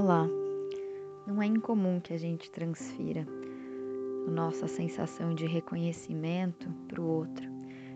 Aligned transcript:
Olá. 0.00 0.28
Não 1.26 1.42
é 1.42 1.46
incomum 1.46 1.98
que 1.98 2.12
a 2.12 2.16
gente 2.16 2.48
transfira 2.52 3.26
a 4.28 4.30
nossa 4.30 4.68
sensação 4.68 5.34
de 5.34 5.44
reconhecimento 5.44 6.70
para 6.86 7.00
o 7.00 7.04
outro. 7.04 7.44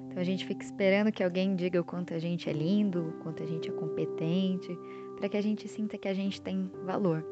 Então 0.09 0.20
a 0.20 0.25
gente 0.25 0.45
fica 0.45 0.64
esperando 0.64 1.12
que 1.12 1.23
alguém 1.23 1.54
diga 1.54 1.80
o 1.80 1.84
quanto 1.84 2.12
a 2.12 2.18
gente 2.18 2.50
é 2.50 2.52
lindo, 2.52 3.11
o 3.11 3.12
quanto 3.23 3.45
a 3.45 3.46
gente 3.46 3.68
é 3.68 3.73
competente, 3.73 4.77
para 5.16 5.29
que 5.29 5.36
a 5.36 5.41
gente 5.41 5.68
sinta 5.68 5.96
que 5.96 6.09
a 6.09 6.12
gente 6.12 6.43
tem 6.43 6.68
valor. 6.84 7.25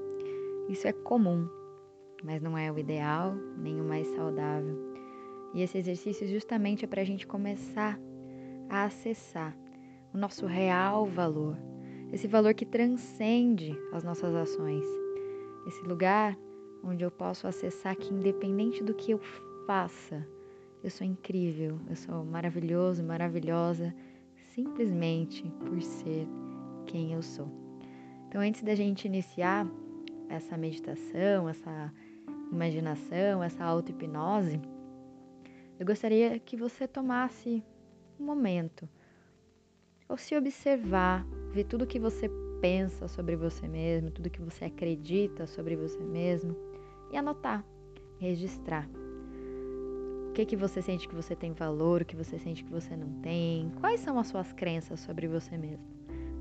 Isso 0.68 0.87
é 0.87 0.93
comum, 0.93 1.48
mas 2.23 2.41
não 2.41 2.57
é 2.57 2.71
o 2.71 2.79
ideal 2.79 3.34
nem 3.59 3.80
o 3.80 3.84
mais 3.84 4.07
saudável. 4.14 4.79
E 5.52 5.62
esse 5.62 5.79
exercício 5.79 6.29
justamente 6.29 6.84
é 6.84 6.89
para 6.89 7.02
a 7.02 7.05
gente 7.05 7.27
começar 7.27 7.98
a 8.68 8.84
acessar 8.84 9.52
o 10.14 10.16
nosso 10.16 10.46
real 10.46 11.07
valor, 11.07 11.57
esse 12.13 12.27
valor 12.27 12.55
que 12.55 12.67
transcende 12.67 13.77
as 13.93 14.05
nossas 14.05 14.35
ações, 14.35 14.85
esse 15.67 15.82
lugar 15.82 16.36
onde 16.83 17.05
eu 17.05 17.11
posso 17.11 17.46
acessar 17.46 17.96
que, 17.96 18.13
independente 18.13 18.83
do 18.83 18.95
que 18.95 19.13
eu 19.13 19.21
faça, 19.67 20.27
eu 20.83 20.91
sou 20.91 21.07
incrível, 21.07 21.79
eu 21.89 21.96
sou 21.96 22.25
maravilhoso, 22.25 23.03
maravilhosa, 23.05 23.95
simplesmente 24.55 25.45
por 25.67 25.81
ser 25.83 26.27
quem 26.86 27.13
eu 27.13 27.23
sou. 27.23 27.49
Então, 28.29 28.41
antes 28.41 28.63
da 28.63 28.75
gente 28.75 29.07
iniciar 29.07 29.67
essa 30.29 30.57
meditação, 30.57 31.49
essa 31.49 31.93
imaginação, 32.50 33.42
essa 33.42 33.64
auto-hipnose, 33.64 34.61
eu 35.78 35.86
gostaria 35.86 36.39
que 36.39 36.56
você 36.56 36.86
tomasse 36.86 37.62
um 38.19 38.25
momento 38.25 38.89
ao 40.08 40.17
se 40.17 40.36
observar, 40.36 41.25
ver 41.53 41.64
tudo 41.64 41.86
que 41.86 41.98
você 41.98 42.31
pensa 42.61 43.09
sobre 43.09 43.36
você 43.36 43.67
mesmo, 43.67 44.11
tudo 44.11 44.30
que 44.30 44.41
você 44.41 44.66
acredita 44.66 45.47
sobre 45.47 45.77
você 45.77 46.02
mesmo 46.02 46.56
e 47.11 47.16
anotar, 47.16 47.64
registrar. 48.19 48.88
O 50.28 50.33
que 50.33 50.47
que 50.47 50.56
você 50.56 50.80
sente 50.80 51.08
que 51.08 51.14
você 51.14 51.34
tem 51.34 51.52
valor, 51.52 52.02
o 52.02 52.05
que 52.05 52.16
você 52.16 52.39
sente 52.39 52.62
que 52.62 52.70
você 52.70 52.97
não 52.97 53.20
tem? 53.20 53.70
Quais 53.80 54.00
são 54.00 54.19
as 54.19 54.28
suas 54.28 54.52
crenças 54.52 55.00
sobre 55.00 55.27
você 55.27 55.56
mesmo? 55.56 55.84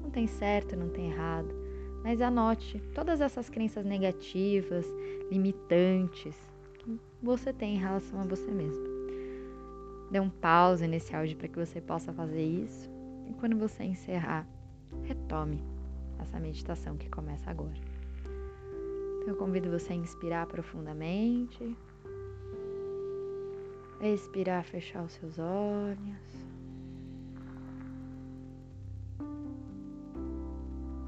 Não 0.04 0.12
tem 0.12 0.28
certo, 0.28 0.76
não 0.76 0.90
tem 0.90 1.10
errado, 1.12 1.50
mas 2.04 2.22
anote 2.22 2.80
todas 2.94 3.20
essas 3.20 3.50
crenças 3.50 3.86
negativas, 3.86 4.86
limitantes 5.32 6.36
que 6.78 7.00
você 7.22 7.52
tem 7.52 7.76
em 7.76 7.80
relação 7.80 8.22
a 8.22 8.26
você 8.26 8.52
mesmo. 8.52 8.88
Dê 10.12 10.20
um 10.20 10.30
pause 10.30 10.88
nesse 10.88 11.16
áudio 11.16 11.38
para 11.38 11.48
que 11.48 11.58
você 11.58 11.82
possa 11.82 12.14
fazer 12.14 12.44
isso 12.44 12.90
e 13.28 13.34
quando 13.34 13.58
você 13.58 13.84
encerrar, 13.84 14.48
retome 15.04 15.64
essa 16.20 16.40
meditação 16.40 16.98
que 16.98 17.10
começa 17.10 17.50
agora. 17.50 17.78
Então, 19.18 19.30
eu 19.30 19.36
convido 19.36 19.70
você 19.70 19.94
a 19.94 19.96
inspirar 19.96 20.48
profundamente, 20.48 21.76
expirar, 24.02 24.64
fechar 24.64 25.04
os 25.04 25.12
seus 25.14 25.38
olhos. 25.40 26.48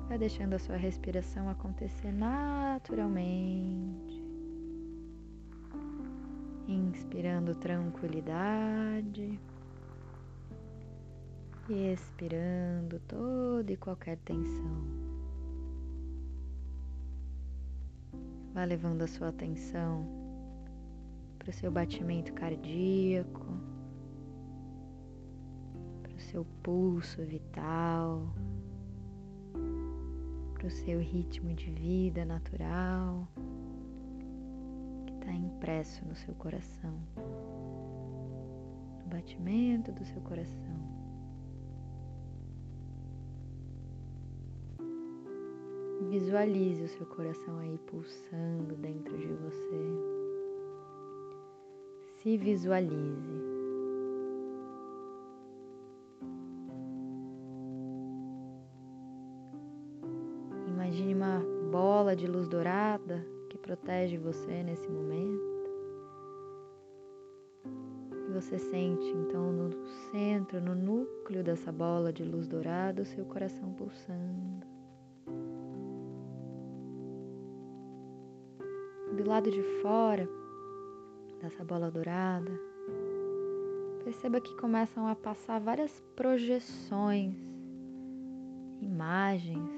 Vai 0.07 0.17
deixando 0.17 0.53
a 0.53 0.59
sua 0.59 0.75
respiração 0.75 1.49
acontecer 1.49 2.11
naturalmente. 2.11 3.11
Inspirando 6.67 7.55
tranquilidade 7.55 9.39
e 11.71 11.93
expirando 11.93 12.99
toda 13.07 13.71
e 13.71 13.77
qualquer 13.77 14.17
tensão. 14.17 14.83
Vá 18.53 18.65
levando 18.65 19.03
a 19.03 19.07
sua 19.07 19.29
atenção 19.29 20.05
para 21.39 21.49
o 21.49 21.53
seu 21.53 21.71
batimento 21.71 22.33
cardíaco, 22.33 23.45
para 26.03 26.13
o 26.13 26.19
seu 26.19 26.45
pulso 26.61 27.23
vital, 27.23 28.27
para 30.53 30.67
o 30.67 30.71
seu 30.71 30.99
ritmo 30.99 31.53
de 31.53 31.71
vida 31.71 32.25
natural 32.25 33.25
que 35.07 35.13
está 35.13 35.31
impresso 35.31 36.03
no 36.05 36.15
seu 36.15 36.35
coração, 36.35 36.93
no 38.99 39.09
batimento 39.09 39.93
do 39.93 40.03
seu 40.03 40.21
coração. 40.21 41.00
Visualize 46.11 46.83
o 46.83 46.87
seu 46.89 47.05
coração 47.05 47.57
aí 47.59 47.79
pulsando 47.87 48.75
dentro 48.75 49.17
de 49.17 49.27
você. 49.27 49.81
Se 52.17 52.37
visualize. 52.37 53.31
Imagine 60.67 61.15
uma 61.15 61.39
bola 61.71 62.13
de 62.13 62.27
luz 62.27 62.49
dourada 62.49 63.25
que 63.49 63.57
protege 63.57 64.17
você 64.17 64.63
nesse 64.63 64.89
momento. 64.89 65.71
E 68.27 68.33
você 68.33 68.59
sente 68.59 69.07
então 69.11 69.53
no 69.53 69.71
centro, 70.11 70.59
no 70.59 70.75
núcleo 70.75 71.41
dessa 71.41 71.71
bola 71.71 72.11
de 72.11 72.25
luz 72.25 72.49
dourada, 72.49 73.01
o 73.01 73.05
seu 73.05 73.23
coração 73.23 73.71
pulsando. 73.75 74.50
Do 79.21 79.29
lado 79.29 79.51
de 79.51 79.61
fora 79.81 80.27
dessa 81.39 81.63
bola 81.63 81.91
dourada, 81.91 82.51
perceba 84.03 84.41
que 84.41 84.55
começam 84.55 85.07
a 85.07 85.15
passar 85.15 85.59
várias 85.59 85.91
projeções, 86.15 87.35
imagens, 88.81 89.69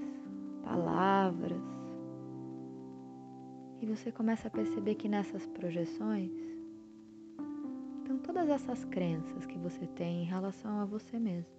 palavras. 0.64 1.62
E 3.82 3.86
você 3.86 4.14
começa 4.14 4.48
a 4.48 4.52
perceber 4.52 4.96
que 4.96 5.10
nessas 5.10 5.46
projeções 5.48 6.32
estão 7.98 8.18
todas 8.20 8.48
essas 8.48 8.86
crenças 8.86 9.46
que 9.46 9.58
você 9.58 9.86
tem 9.88 10.24
em 10.24 10.26
relação 10.26 10.80
a 10.80 10.86
você 10.86 11.20
mesmo. 11.20 11.52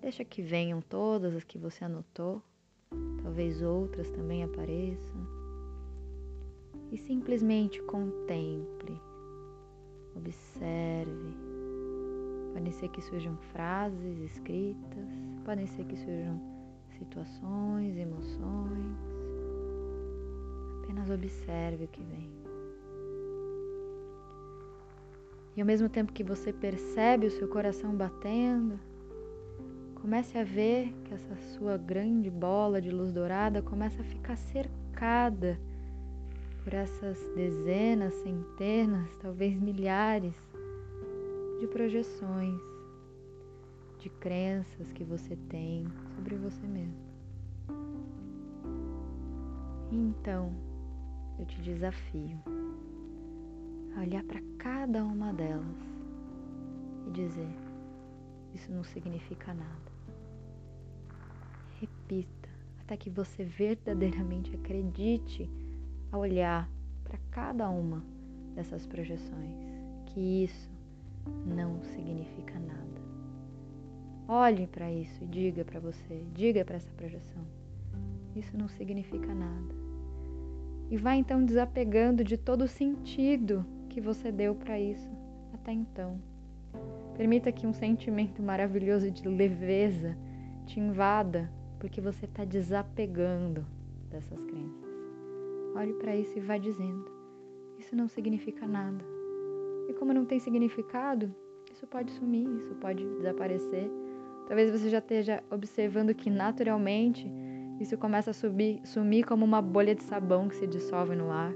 Deixa 0.00 0.24
que 0.24 0.40
venham 0.40 0.80
todas 0.80 1.36
as 1.36 1.44
que 1.44 1.58
você 1.58 1.84
anotou, 1.84 2.42
talvez 3.22 3.60
outras 3.60 4.08
também 4.08 4.42
apareçam 4.42 5.39
e 6.90 6.98
simplesmente 6.98 7.80
contemple, 7.82 9.00
observe. 10.16 11.34
Podem 12.52 12.72
ser 12.72 12.88
que 12.88 13.00
surjam 13.00 13.36
frases 13.52 14.18
escritas, 14.18 15.08
podem 15.44 15.66
ser 15.68 15.84
que 15.84 15.96
surjam 15.96 16.40
situações, 16.98 17.96
emoções. 17.96 18.96
Apenas 20.82 21.10
observe 21.10 21.84
o 21.84 21.88
que 21.88 22.02
vem. 22.02 22.28
E 25.56 25.60
ao 25.60 25.66
mesmo 25.66 25.88
tempo 25.88 26.12
que 26.12 26.24
você 26.24 26.52
percebe 26.52 27.26
o 27.26 27.30
seu 27.30 27.46
coração 27.46 27.94
batendo, 27.94 28.78
comece 29.94 30.38
a 30.38 30.44
ver 30.44 30.92
que 31.04 31.14
essa 31.14 31.36
sua 31.36 31.76
grande 31.76 32.30
bola 32.30 32.80
de 32.80 32.90
luz 32.90 33.12
dourada 33.12 33.62
começa 33.62 34.00
a 34.00 34.04
ficar 34.04 34.36
cercada 34.36 35.58
por 36.62 36.74
essas 36.74 37.18
dezenas, 37.34 38.14
centenas, 38.14 39.08
talvez 39.20 39.58
milhares 39.60 40.34
de 41.58 41.66
projeções, 41.66 42.60
de 43.98 44.08
crenças 44.08 44.92
que 44.92 45.04
você 45.04 45.36
tem 45.48 45.86
sobre 46.14 46.36
você 46.36 46.66
mesmo. 46.66 47.10
Então, 49.92 50.52
eu 51.38 51.44
te 51.46 51.60
desafio 51.62 52.38
a 53.96 54.00
olhar 54.00 54.22
para 54.24 54.40
cada 54.58 55.04
uma 55.04 55.32
delas 55.32 55.64
e 57.08 57.10
dizer: 57.10 57.50
Isso 58.54 58.70
não 58.70 58.84
significa 58.84 59.52
nada. 59.52 59.90
Repita 61.80 62.48
até 62.80 62.96
que 62.96 63.10
você 63.10 63.44
verdadeiramente 63.44 64.54
acredite 64.54 65.50
a 66.10 66.18
olhar 66.18 66.68
para 67.04 67.18
cada 67.30 67.68
uma 67.68 68.04
dessas 68.54 68.86
projeções, 68.86 69.56
que 70.06 70.44
isso 70.44 70.70
não 71.46 71.82
significa 71.82 72.58
nada. 72.58 73.00
Olhe 74.28 74.66
para 74.66 74.90
isso 74.92 75.24
e 75.24 75.26
diga 75.26 75.64
para 75.64 75.80
você, 75.80 76.24
diga 76.34 76.64
para 76.64 76.76
essa 76.76 76.92
projeção: 76.92 77.42
isso 78.34 78.56
não 78.56 78.68
significa 78.68 79.34
nada. 79.34 79.74
E 80.90 80.96
vá 80.96 81.14
então 81.14 81.44
desapegando 81.44 82.24
de 82.24 82.36
todo 82.36 82.62
o 82.62 82.68
sentido 82.68 83.64
que 83.88 84.00
você 84.00 84.30
deu 84.32 84.54
para 84.54 84.78
isso 84.78 85.10
até 85.52 85.72
então. 85.72 86.20
Permita 87.16 87.52
que 87.52 87.66
um 87.66 87.72
sentimento 87.72 88.42
maravilhoso 88.42 89.10
de 89.10 89.28
leveza 89.28 90.16
te 90.66 90.80
invada, 90.80 91.50
porque 91.78 92.00
você 92.00 92.24
está 92.24 92.44
desapegando 92.44 93.66
dessas 94.10 94.40
crenças. 94.44 94.89
Olhe 95.74 95.92
para 95.94 96.16
isso 96.16 96.36
e 96.36 96.40
vá 96.40 96.58
dizendo: 96.58 97.10
Isso 97.78 97.94
não 97.94 98.08
significa 98.08 98.66
nada. 98.66 99.04
E 99.88 99.94
como 99.94 100.12
não 100.12 100.24
tem 100.24 100.38
significado, 100.38 101.34
isso 101.72 101.86
pode 101.86 102.10
sumir, 102.12 102.48
isso 102.58 102.74
pode 102.76 103.04
desaparecer. 103.16 103.90
Talvez 104.46 104.70
você 104.70 104.88
já 104.88 104.98
esteja 104.98 105.42
observando 105.50 106.14
que 106.14 106.28
naturalmente 106.28 107.30
isso 107.80 107.96
começa 107.96 108.30
a 108.30 108.34
subir, 108.34 108.80
sumir 108.84 109.24
como 109.24 109.44
uma 109.44 109.62
bolha 109.62 109.94
de 109.94 110.02
sabão 110.02 110.48
que 110.48 110.56
se 110.56 110.66
dissolve 110.66 111.16
no 111.16 111.30
ar. 111.30 111.54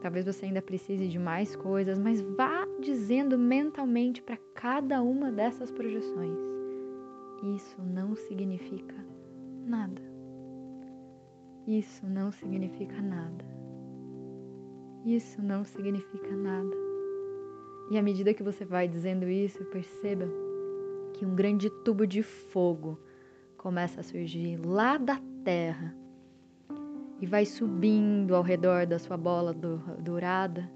Talvez 0.00 0.24
você 0.24 0.46
ainda 0.46 0.62
precise 0.62 1.06
de 1.08 1.18
mais 1.18 1.54
coisas, 1.54 1.98
mas 1.98 2.20
vá 2.20 2.66
dizendo 2.80 3.38
mentalmente 3.38 4.22
para 4.22 4.38
cada 4.54 5.02
uma 5.02 5.30
dessas 5.30 5.70
projeções: 5.70 6.38
Isso 7.56 7.80
não 7.82 8.14
significa 8.14 8.94
nada. 9.64 10.07
Isso 11.68 12.06
não 12.06 12.32
significa 12.32 12.98
nada. 13.02 13.44
Isso 15.04 15.42
não 15.42 15.64
significa 15.64 16.34
nada. 16.34 16.74
E 17.90 17.98
à 17.98 18.02
medida 18.02 18.32
que 18.32 18.42
você 18.42 18.64
vai 18.64 18.88
dizendo 18.88 19.28
isso, 19.28 19.62
perceba 19.66 20.26
que 21.12 21.26
um 21.26 21.34
grande 21.34 21.68
tubo 21.84 22.06
de 22.06 22.22
fogo 22.22 22.98
começa 23.58 24.00
a 24.00 24.02
surgir 24.02 24.56
lá 24.64 24.96
da 24.96 25.20
terra 25.44 25.94
e 27.20 27.26
vai 27.26 27.44
subindo 27.44 28.34
ao 28.34 28.42
redor 28.42 28.86
da 28.86 28.98
sua 28.98 29.18
bola 29.18 29.52
dourada. 29.52 30.72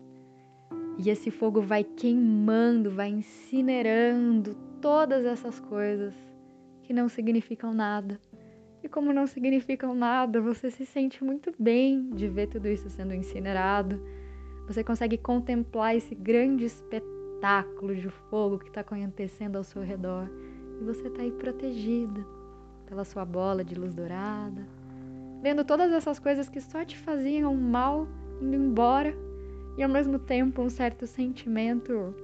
E 0.99 1.09
esse 1.09 1.31
fogo 1.31 1.62
vai 1.62 1.85
queimando, 1.85 2.91
vai 2.91 3.09
incinerando 3.09 4.55
todas 4.83 5.25
essas 5.25 5.59
coisas 5.59 6.12
que 6.83 6.93
não 6.93 7.09
significam 7.09 7.73
nada 7.73 8.21
e 8.82 8.88
como 8.88 9.12
não 9.12 9.26
significam 9.26 9.94
nada, 9.94 10.40
você 10.40 10.70
se 10.70 10.84
sente 10.84 11.23
muito 11.23 11.52
bem 11.56 12.11
de 12.11 12.26
ver 12.29 12.49
tudo 12.49 12.67
isso 12.67 12.90
sendo 12.90 13.14
incinerado. 13.14 14.00
Você 14.67 14.82
consegue 14.82 15.17
contemplar 15.17 15.96
esse 15.96 16.14
grande 16.14 16.64
espetáculo 16.64 17.94
de 17.94 18.08
fogo 18.29 18.58
que 18.58 18.69
está 18.69 18.81
acontecendo 18.81 19.56
ao 19.56 19.62
seu 19.62 19.82
redor. 19.82 20.29
E 20.81 20.84
você 20.84 21.06
está 21.06 21.23
aí 21.23 21.31
protegida 21.31 22.26
pela 22.87 23.05
sua 23.05 23.25
bola 23.25 23.64
de 23.64 23.76
luz 23.76 23.94
dourada, 23.94 24.67
vendo 25.40 25.64
todas 25.64 25.93
essas 25.93 26.19
coisas 26.19 26.49
que 26.49 26.61
só 26.61 26.84
te 26.84 26.99
faziam 26.99 27.55
mal 27.55 28.08
indo 28.40 28.56
embora 28.56 29.14
e 29.79 29.82
ao 29.82 29.88
mesmo 29.88 30.19
tempo 30.19 30.61
um 30.61 30.69
certo 30.69 31.06
sentimento 31.06 32.14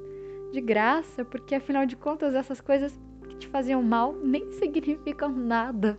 de 0.52 0.60
graça, 0.60 1.24
porque 1.24 1.54
afinal 1.54 1.86
de 1.86 1.96
contas 1.96 2.34
essas 2.34 2.60
coisas 2.60 2.98
que 3.28 3.36
te 3.36 3.46
faziam 3.46 3.82
mal 3.82 4.12
nem 4.12 4.50
significam 4.58 5.30
nada 5.30 5.98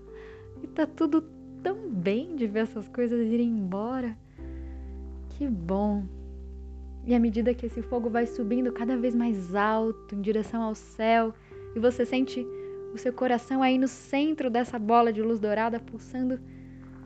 e 0.64 0.68
tá 0.68 0.86
tudo 0.86 1.22
tão 1.64 1.90
bem 1.90 2.36
de 2.36 2.48
ver 2.48 2.62
essas 2.62 2.88
coisas 2.90 3.28
irem 3.28 3.50
embora. 3.50 4.18
Que 5.32 5.48
bom. 5.48 6.04
E 7.06 7.14
à 7.16 7.20
medida 7.20 7.54
que 7.54 7.66
esse 7.66 7.82
fogo 7.82 8.10
vai 8.10 8.26
subindo 8.26 8.72
cada 8.72 8.98
vez 8.98 9.16
mais 9.16 9.56
alto 9.56 10.16
em 10.16 10.22
direção 10.22 10.62
ao 10.62 10.76
céu, 10.76 11.34
e 11.76 11.80
você 11.80 12.06
sente 12.06 12.46
o 12.94 12.98
seu 12.98 13.14
coração 13.14 13.62
aí 13.62 13.78
no 13.78 13.88
centro 13.88 14.50
dessa 14.50 14.78
bola 14.78 15.14
de 15.14 15.22
luz 15.22 15.40
dourada 15.40 15.80
pulsando 15.80 16.40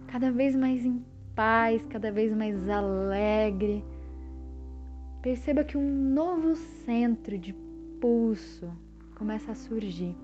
cada 0.07 0.31
vez 0.31 0.55
mais 0.55 0.85
em 0.85 1.03
paz, 1.35 1.83
cada 1.89 2.11
vez 2.11 2.33
mais 2.33 2.69
alegre. 2.69 3.83
Perceba 5.21 5.63
que 5.63 5.77
um 5.77 6.13
novo 6.13 6.55
centro 6.55 7.37
de 7.37 7.53
pulso 7.99 8.69
começa 9.15 9.51
a 9.51 9.55
surgir 9.55 10.15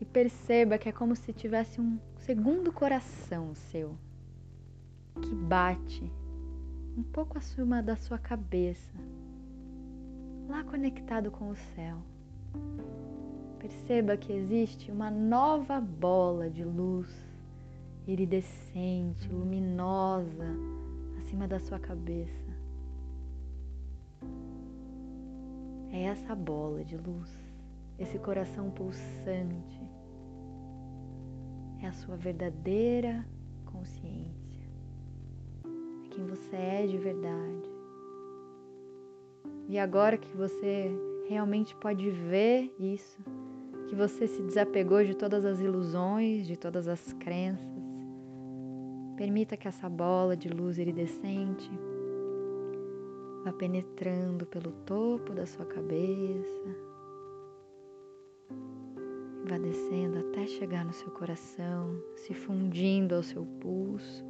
e 0.00 0.04
perceba 0.04 0.78
que 0.78 0.88
é 0.88 0.92
como 0.92 1.14
se 1.14 1.32
tivesse 1.32 1.80
um 1.80 1.98
segundo 2.20 2.72
coração 2.72 3.54
seu 3.54 3.96
que 5.20 5.34
bate 5.34 6.10
um 6.96 7.02
pouco 7.02 7.38
acima 7.38 7.82
da 7.82 7.96
sua 7.96 8.18
cabeça, 8.18 8.98
lá 10.48 10.64
conectado 10.64 11.30
com 11.30 11.50
o 11.50 11.56
céu. 11.56 11.98
Perceba 13.58 14.16
que 14.16 14.32
existe 14.32 14.90
uma 14.90 15.10
nova 15.10 15.80
bola 15.80 16.48
de 16.48 16.64
luz 16.64 17.08
iridescente, 18.06 19.28
luminosa 19.28 20.48
acima 21.18 21.46
da 21.46 21.60
sua 21.60 21.78
cabeça. 21.78 22.50
É 25.92 26.04
essa 26.04 26.34
bola 26.34 26.84
de 26.84 26.96
luz, 26.96 27.28
esse 28.00 28.18
coração 28.18 28.70
pulsante, 28.70 29.78
é 31.82 31.86
a 31.86 31.92
sua 31.92 32.16
verdadeira 32.16 33.26
consciência, 33.66 34.70
é 36.04 36.08
quem 36.08 36.26
você 36.26 36.56
é 36.56 36.86
de 36.86 36.96
verdade. 36.96 37.70
E 39.68 39.78
agora 39.78 40.16
que 40.16 40.34
você 40.34 40.90
realmente 41.28 41.76
pode 41.76 42.10
ver 42.10 42.74
isso, 42.78 43.20
que 43.86 43.94
você 43.94 44.26
se 44.26 44.42
desapegou 44.42 45.04
de 45.04 45.14
todas 45.14 45.44
as 45.44 45.60
ilusões, 45.60 46.46
de 46.46 46.56
todas 46.56 46.88
as 46.88 47.12
crenças, 47.12 47.84
permita 49.16 49.58
que 49.58 49.68
essa 49.68 49.90
bola 49.90 50.34
de 50.34 50.48
luz 50.48 50.78
iridescente 50.78 51.70
vá 53.44 53.52
penetrando 53.52 54.46
pelo 54.46 54.72
topo 54.86 55.34
da 55.34 55.46
sua 55.46 55.66
cabeça 55.66 56.89
Vá 59.48 59.58
descendo 59.58 60.18
até 60.18 60.46
chegar 60.46 60.84
no 60.84 60.92
seu 60.92 61.10
coração, 61.12 62.00
se 62.16 62.34
fundindo 62.34 63.14
ao 63.14 63.22
seu 63.22 63.44
pulso. 63.60 64.24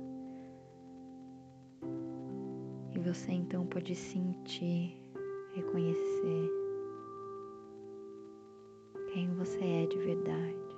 E 2.95 2.99
você 2.99 3.33
então 3.33 3.67
pode 3.67 3.95
sentir, 3.95 4.97
reconhecer 5.55 6.51
quem 9.13 9.35
você 9.35 9.59
é 9.63 9.87
de 9.87 9.99
verdade. 9.99 10.71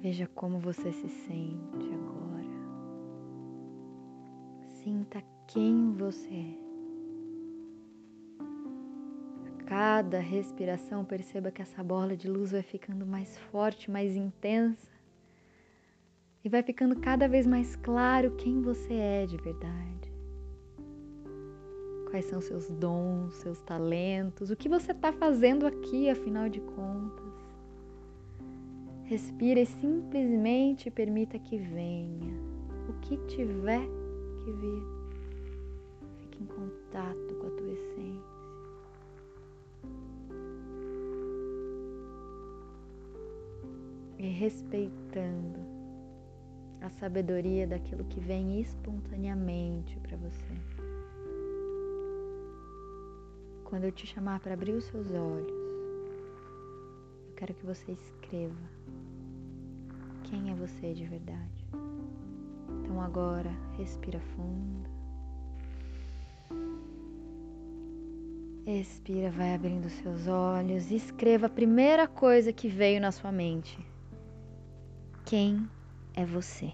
Veja 0.00 0.28
como 0.34 0.58
você 0.58 0.92
se 0.92 1.08
sente 1.08 1.92
agora. 1.92 2.18
Sinta 4.72 5.22
quem 5.46 5.92
você 5.92 6.34
é. 6.34 6.67
Cada 9.68 10.18
respiração, 10.18 11.04
perceba 11.04 11.50
que 11.50 11.60
essa 11.60 11.84
bola 11.84 12.16
de 12.16 12.26
luz 12.26 12.52
vai 12.52 12.62
ficando 12.62 13.04
mais 13.04 13.36
forte, 13.50 13.90
mais 13.90 14.16
intensa. 14.16 14.88
E 16.42 16.48
vai 16.48 16.62
ficando 16.62 16.98
cada 16.98 17.28
vez 17.28 17.46
mais 17.46 17.76
claro 17.76 18.30
quem 18.36 18.62
você 18.62 18.94
é 18.94 19.26
de 19.26 19.36
verdade. 19.36 20.10
Quais 22.10 22.24
são 22.24 22.40
seus 22.40 22.70
dons, 22.70 23.34
seus 23.34 23.60
talentos, 23.60 24.50
o 24.50 24.56
que 24.56 24.70
você 24.70 24.92
está 24.92 25.12
fazendo 25.12 25.66
aqui, 25.66 26.08
afinal 26.08 26.48
de 26.48 26.60
contas. 26.60 27.34
Respire 29.04 29.60
e 29.60 29.66
simplesmente 29.66 30.90
permita 30.90 31.38
que 31.38 31.58
venha 31.58 32.40
o 32.88 32.94
que 33.02 33.18
tiver 33.26 33.86
que 34.38 34.50
vir. 34.50 34.82
Fique 36.22 36.42
em 36.42 36.46
contato 36.46 37.37
e 44.18 44.26
respeitando 44.26 45.60
a 46.80 46.90
sabedoria 46.90 47.66
daquilo 47.66 48.04
que 48.04 48.20
vem 48.20 48.60
espontaneamente 48.60 49.98
para 50.00 50.16
você. 50.16 50.54
Quando 53.64 53.84
eu 53.84 53.92
te 53.92 54.06
chamar 54.06 54.40
para 54.40 54.54
abrir 54.54 54.72
os 54.72 54.84
seus 54.84 55.10
olhos, 55.12 55.48
eu 57.28 57.34
quero 57.36 57.54
que 57.54 57.66
você 57.66 57.92
escreva 57.92 58.78
quem 60.24 60.50
é 60.50 60.54
você 60.54 60.94
de 60.94 61.04
verdade. 61.04 61.66
Então 62.80 63.00
agora, 63.00 63.50
respira 63.76 64.20
fundo. 64.20 64.88
Expira, 68.66 69.30
vai 69.30 69.54
abrindo 69.54 69.88
seus 69.88 70.26
olhos 70.26 70.90
escreva 70.90 71.46
a 71.46 71.50
primeira 71.50 72.06
coisa 72.06 72.52
que 72.52 72.68
veio 72.68 73.00
na 73.00 73.10
sua 73.10 73.32
mente. 73.32 73.87
Quem 75.28 75.70
é 76.14 76.24
você? 76.24 76.72